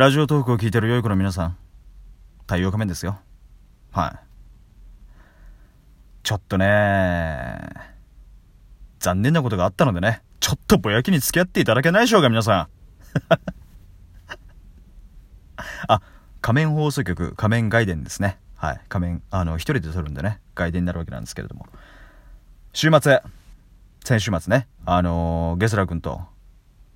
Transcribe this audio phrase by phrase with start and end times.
[0.00, 1.58] ラジオトークを聞いてる良い子の皆さん、
[2.46, 3.18] 太陽仮面ですよ。
[3.92, 4.18] はい。
[6.22, 7.58] ちょっとね、
[8.98, 12.68] 残念なことがあったのでね、ちょっとぼやきに付き合っていただけないでしょうか、皆さん。
[15.86, 16.00] あ、
[16.40, 18.38] 仮面放送局、仮面外伝ですね。
[18.56, 18.80] はい。
[18.88, 21.66] 仮面、あの、一人で撮るんでね、外伝になるわけなんですけれども。
[22.72, 23.20] 週末、
[24.02, 26.22] 先週末ね、あのー、ゲスラ君と、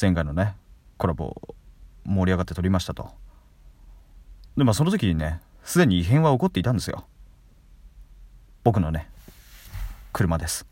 [0.00, 0.56] 前回のね、
[0.96, 1.55] コラボ、
[2.06, 3.10] 盛り上がって撮りましたと。
[4.56, 7.04] で、まあその時にね、すでに異変は起こっていたんですよ。
[8.64, 9.08] 僕のね、
[10.12, 10.66] 車です。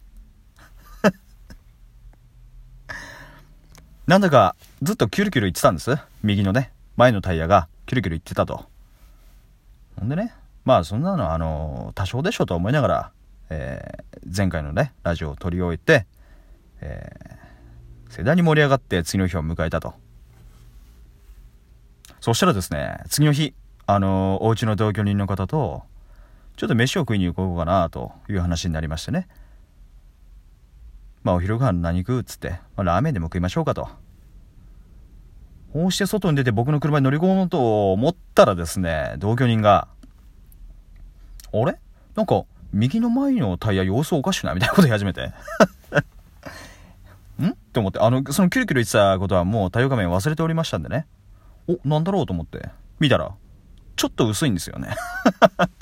[4.06, 5.97] なんだかずっとキュルキュル言ってたんです。
[6.23, 8.66] 右のね、前のタイヤがキュルキュル言ってたと。
[9.98, 13.12] ほんでね、まあそんなのあの、多少でしょうと思いながら、
[13.51, 16.06] えー、前回のね、ラジオを撮り終えて、
[16.80, 19.95] えー、盛大に盛り上がって次の日を迎えたと。
[22.24, 23.52] そしたらですね、次の日、
[23.84, 25.83] あのお家の同居人の方と、
[26.56, 29.28] ちょっと飯を食いに行こうかなという話になりましてね。
[31.22, 33.91] まあお昼ご飯何食うっつって、まあ、ラーメンでも食いましょうかと。
[35.75, 39.89] こうして外に出て僕の車に乗り込もうと思ったらですね、同居人が、
[41.52, 41.78] あれ？
[42.14, 44.55] なんか、右の前のタイヤ様子おかしくない？
[44.55, 45.27] みたいなこと言い始めて。
[47.39, 47.50] ん？
[47.50, 51.06] って思って、あの、そのキュルキュル言ってたことはもう太陽仮面忘れておりましたんでね。
[51.69, 52.69] お、なんだろうと思って、
[53.01, 53.34] 見たら、
[53.97, 54.95] ちょっと薄いんですよね。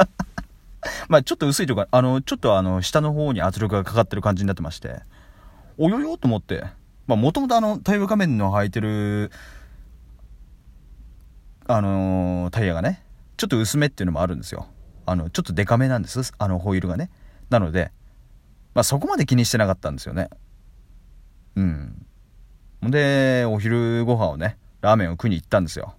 [1.09, 5.01] まあちょっと薄いというか、あの、ちょっとあの、下の方に圧力がかかってる感じになってまして、
[5.79, 6.65] およよと思って、
[7.07, 9.31] まあもともとあの、太陽仮面の履いてる、
[11.67, 13.05] あのー、タイヤがね、
[13.37, 14.67] ちょっと薄めっていうのもあるんですよ。
[15.07, 16.33] あの、ちょっとデカめなんです。
[16.39, 17.11] あの、ホイールがね。
[17.51, 17.93] なので、
[18.75, 20.29] まあそこまで気にしてなかったんですよね。
[21.57, 22.07] うん。
[22.83, 25.95] で、お昼ご飯をね、ラーメンを食いに行ったんですよ。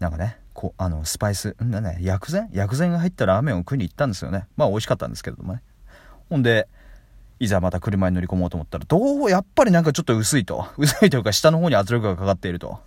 [0.00, 1.70] なんかね、こう、あの、スパイス、ん？
[1.70, 2.48] だね、薬膳？
[2.52, 4.46] 薬膳が入ったラーメンを食いに行ったんですよね。
[4.56, 5.62] まあ美味しかったんですけれどもね。
[6.28, 6.68] ほんで、
[7.38, 10.66] いざまた車に乗り込もうと思ったら、どう、やっぱりなんかちょっと薄いと。
[10.78, 12.80] 薄いというか下の方に圧力がかかっていると。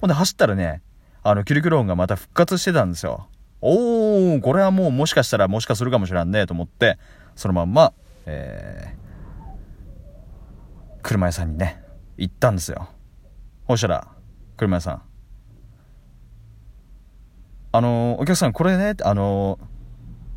[0.00, 0.82] ほんで走ったらね、
[1.22, 3.28] あの、キルキュロンがまた復活してたんですよ。
[3.60, 6.98] おー、これはもうもしかしたらもしかするかもしらんね、と思って、
[7.36, 7.92] そのまんま、
[8.26, 11.82] えー、車屋さんにね、
[12.16, 12.88] 行ったんですよ。
[13.72, 14.08] そしたら、
[14.56, 15.02] 車屋さん。
[17.72, 19.66] あのー、お客さん、これね、あのー、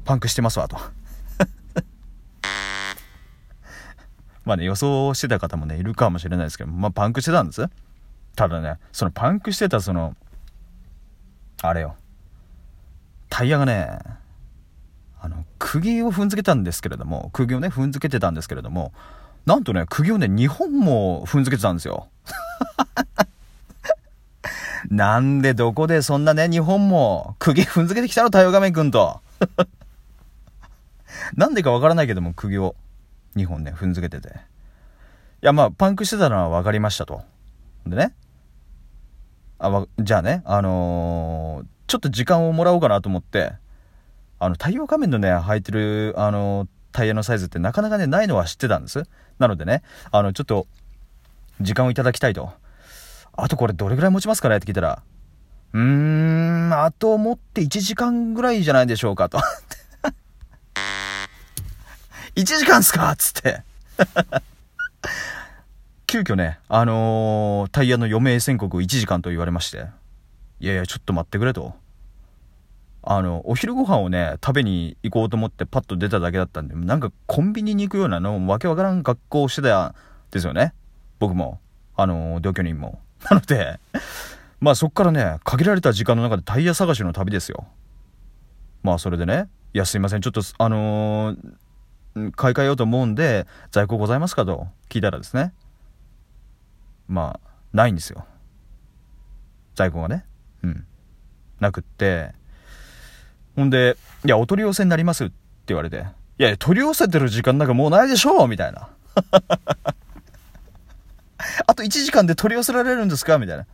[0.05, 0.77] パンクしてますわ、と。
[4.45, 7.67] まあね、予想してた方もね、いるかもしれないですけど、まあ、パンクしてたんです。
[8.35, 10.15] ただね、そのパンクしてた、その、
[11.63, 11.95] あれよ。
[13.29, 13.97] タイヤがね、
[15.19, 18.93] あの、釘を踏んづけたんですけれども、釘をね、踏んづけてたんですけれども、
[19.45, 22.07] なんとね、釘をね、2本も踏んづけてたんですよ。
[24.89, 29.21] なんでどこでそんなね、2本も釘踏んづけてきたの、太陽画面くんと。
[31.35, 32.75] なんでかわからないけども、釘を
[33.35, 34.29] 2本ね、踏んづけてて。
[34.29, 34.31] い
[35.41, 37.21] や、まあ、パンクしてたのは分かりましたと。
[37.85, 38.13] でね、
[39.59, 43.53] あ、じゃあね、あのー、ちょっと時間をもらおうかなと思って、
[44.39, 49.03] あの、太陽仮面のね、履いてる、あのー、タイヤのサイズってなかなかね、ないのは知ってたんです。
[49.39, 50.67] なのでね、あの、ちょっと、
[51.59, 52.53] 時間をいただきたいと。
[53.35, 55.01] あとこれどれぐらい持ちますかねって聞いたら、
[55.73, 59.39] うーん、あと持って1時間ぐらいじゃないでしょうかと。
[62.35, 63.63] 1時間っすかっつって
[66.07, 69.87] 急遽ね、あのー、タイヤの余命宣告1時間と言われまして、
[70.59, 71.75] いやいや、ちょっと待ってくれと。
[73.05, 79.95] あの、お昼ご飯をね、食べに行こうと思ってパッと出ただけだったんで、なんかコンビニに行くようなの、わけわからん格好をしてたん
[80.31, 80.73] ですよね。
[81.19, 81.59] 僕も。
[81.95, 82.99] あの、同居人も。
[83.29, 83.79] なので、
[84.59, 87.67] まあそっからね、限られた時間の中でタイヤ探しの旅ですよ。
[88.83, 95.53] まあそれでね、いやすいません、ちょっとあのー、買い替えようと思うんで、在庫ございますかと聞いたらですね、
[97.07, 98.25] まあ、ないんですよ。
[99.75, 100.25] 在庫がね。
[100.63, 100.85] うん。
[101.59, 102.33] なくって、
[103.55, 105.33] ほんで、いや、お取り寄せになりますって
[105.67, 106.05] 言われて、
[106.39, 108.89] いや、取り寄せてる時間なんかもうないでしょうみたいな。
[111.67, 113.37] あと1時間で取り寄せられるんですか？
[113.37, 113.63] みたいな。
[113.63, 113.65] い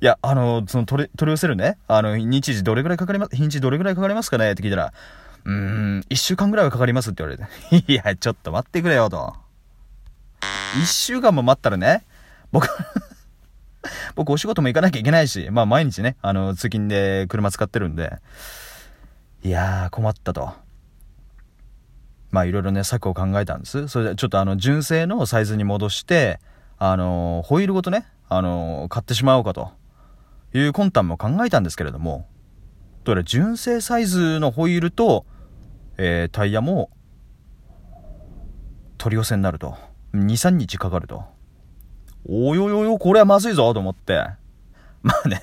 [0.00, 4.52] や、あの、その取り、取り寄せるね、あの、日時どれぐらいかかります、日にちどれぐらいかかりますかね？
[4.52, 4.92] って聞いたら、
[5.44, 7.86] うーん、1週間ぐらいはかかりますって言われて。
[7.92, 9.34] いや、ちょっと待ってくれよと。
[10.82, 12.04] 1週間も待ったらね、
[12.50, 12.68] 僕
[14.16, 18.18] 僕お仕事も行かなきゃいけないし、まあ毎日ね、あの、通勤で車使ってるんで、
[19.44, 20.52] いやー困ったと。
[22.30, 23.88] まあいろいろね、策を考えたんです。
[23.88, 26.38] それでちょっとあの、純正のサイズに戻して、
[26.78, 29.70] あの、ホイールごとね、あの、買ってしまおうかと
[30.54, 32.26] いう魂胆も考えたんですけれども、
[33.04, 35.26] どうや純正サイズのホイールと、
[35.98, 36.90] えー、タイヤも
[38.96, 39.76] 取り寄せになると。
[40.14, 41.24] 2、3日かかると。
[42.28, 44.24] およよよ、これはまずいぞと思って。
[45.02, 45.42] まあね、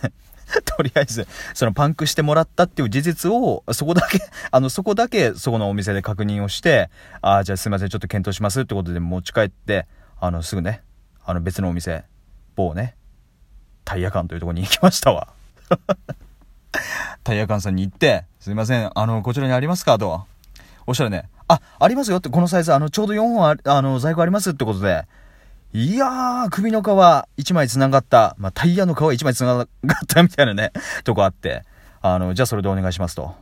[0.65, 4.19] とりあえず、そのパンクしてもらったっていう事実を、そこだけ、
[4.51, 6.89] あの、そこだけ、そこのお店で確認をして、
[7.21, 9.87] ああ、じゃあすいません、ちょっと検討しますってことで持ち帰って、
[10.19, 10.81] あの、すぐね、
[11.25, 12.03] あの別のお店、
[12.55, 12.95] 某ね、
[13.85, 15.27] タイヤ館というとこに行きましたわ。
[17.23, 20.25] タイヤ館さんに行って、すいません、あの、こちらにありますかと。
[20.87, 25.05] おっしゃるね、あ、ありますよって、このサイズ、あの、ちょうど4本あ、あの、在庫ありますってことで、
[25.71, 29.67] いやー、首の皮1枚繋がった、まあ、タイヤの皮1枚繋がっ
[30.07, 30.71] たみたいなね、
[31.05, 31.63] とこあって、
[32.01, 33.35] あの、じゃあそれでお願いしますと。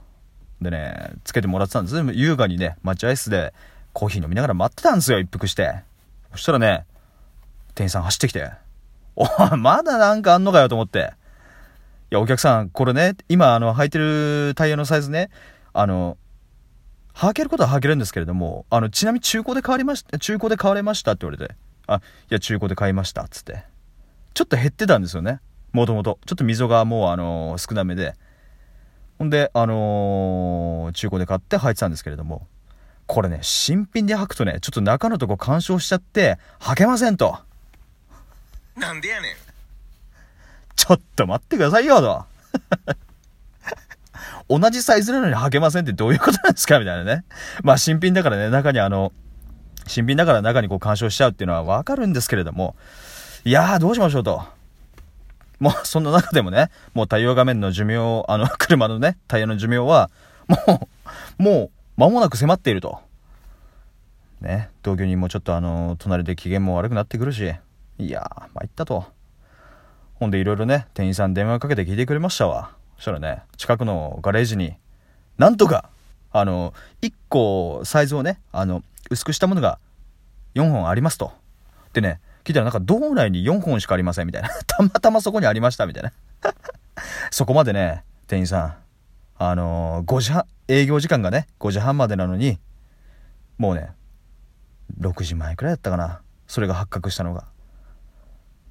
[0.61, 1.95] でね、つけてもらってたんです。
[2.13, 3.53] 優雅にね、待合室で
[3.93, 5.83] コーヒー飲みながら待ってたんですよ、一服して。
[6.33, 6.85] そしたらね、
[7.75, 8.51] 店員さん走ってきて、
[9.15, 11.13] おい、 まだなんかあんのかよと思って。
[12.11, 15.29] いや、お客さん、これね、今、あの、履いてるタイヤのサイズね、
[15.71, 16.17] あの、
[17.13, 21.55] 履けることは履けるんですけれども、あの、ちなみに中古で買われました、中古で買われましたって言われて。
[21.87, 23.63] あ、いや、中古で買いました、つって。
[24.33, 25.39] ちょっと減ってたんですよね。
[25.71, 26.19] もともと。
[26.25, 28.13] ちょっと溝がもう、あのー、少なめで。
[29.17, 32.47] ほんで、あのー、中古で買って履いてたんですけれども、
[33.07, 37.39] これね、新品で履くとね、ちょっと中のとこ干渉しちゃって、履けませんと。
[38.75, 39.35] なんでやねん。
[40.75, 42.25] ちょっと待ってくださいよ、と。
[44.49, 47.25] 同じサイズなのに履けませんってどういうことなんですかみたいなね。
[47.63, 49.11] まあ新品だからね、中にあの、
[49.87, 52.75] 新品だから中にこう干渉しちゃうっていうのはわかるんですけれども、
[53.43, 54.41] いやーどうしましょうと。
[55.59, 60.09] もう そんな中でもね、もう太陽画面の寿命、あの、 車のね、タイヤの寿命は、
[60.47, 60.87] も
[61.39, 62.99] う、もう、間もなく迫っていると。
[64.41, 67.53] ね、同居人もちょっとあの、隣で機嫌も悪くなってくるし、
[67.97, 69.05] いやー、参ったと。
[70.15, 72.71] ほんでいろいろね、店員さん電話かけて聞いてくれましたわ。
[72.97, 74.75] そしたらね、近くのガレージに、
[75.37, 75.89] なんとか、
[76.31, 79.79] あの、1個サイズをね、あの、薄くしたものが
[80.55, 81.31] 4本ありますと。
[81.93, 84.49] でね、聞いたらなんか道内に4本しかありませんみたいな。
[84.67, 86.11] たまたまそこにありましたみたいな。
[87.31, 88.75] そこまでね、店員さん、
[89.37, 92.59] あのー、5時半、営業時間がね、5時半までなのに、
[93.57, 93.91] もうね、
[94.99, 96.21] 6時前くらいだったかな。
[96.47, 97.45] それが発覚したのが。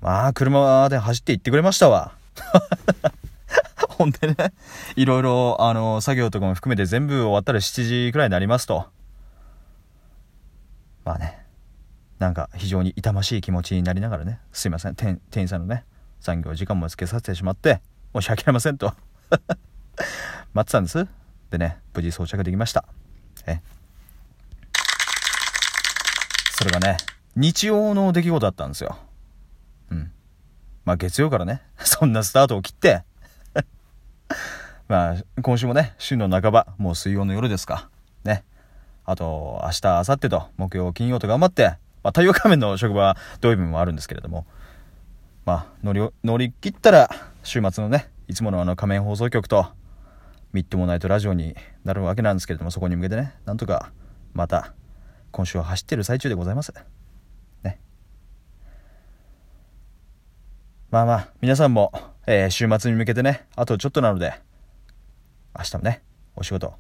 [0.01, 2.13] まあ、車で走って行ってくれましたわ。
[3.91, 4.53] ほんでね、
[4.95, 8.87] いろいろ、あのー、作業とかも含めて全部終わったら7時くらいになりますと。
[11.07, 11.39] まあね、
[12.19, 15.85] なんか非常に痛ましい気持ちになりながらね、すいません、店員さんのね、
[16.21, 17.81] 残業時間もつけさせてしまって、
[18.13, 18.93] 申し訳ありませんと
[20.53, 21.07] 待ってたんです。
[21.51, 22.85] でね、無事装着できました。
[23.47, 23.61] え。
[26.51, 26.97] それがね、
[27.37, 28.99] 日曜の出来事だったんですよ。
[29.93, 30.11] うん。
[30.85, 33.05] まあ月曜からね、 そんなスタートを切って
[34.89, 37.91] まあ今週もね、週の半ば、もう水曜の夜ですか。
[39.09, 41.69] あと、明日、明後日と、木曜、金曜と頑張って、
[42.03, 44.47] まあ、太陽仮面の職場土曜日もあるんですけれども、
[45.45, 47.09] まあ、乗り、乗り切ったら、
[47.45, 49.69] 週末のね、いつものあの仮面放送局と、
[50.53, 51.55] みっともないとラジオに
[51.85, 53.93] なるわけなんですけれども、そこに向けてね、なんとか、
[54.35, 54.75] また、
[55.31, 56.75] 今週は走ってる最中でございます。
[57.63, 57.79] ね。
[60.91, 61.93] まあまあ、皆さんも、
[62.27, 64.35] えー、週末に向けてね、あとちょっとなので、
[65.57, 66.03] 明日もね、
[66.35, 66.75] お仕事、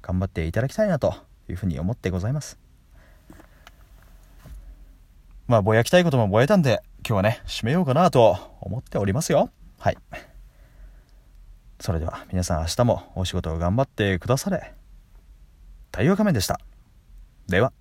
[0.00, 2.58] 頑張っていただきたいなというふうに思ってございます。
[5.46, 9.50] まあ、ぼやきたいこともぼやいたんで、今日はね、締めようかなと思っておりますよ。
[9.78, 9.98] はい。
[11.80, 14.72] それでは、皆さん明日もお仕事を頑張ってくだされ。
[15.90, 16.60] 太陽仮面でした。
[17.48, 17.72] では。